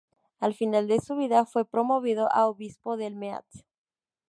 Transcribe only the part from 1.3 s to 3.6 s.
fue promovido a obispo del Meath.